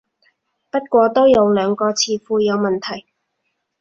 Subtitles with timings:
[0.71, 3.05] 不過都有兩個詞彙有問題